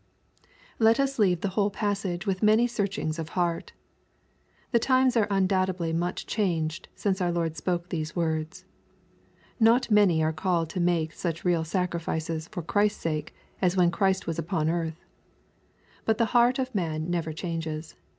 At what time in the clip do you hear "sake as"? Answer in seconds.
13.01-13.77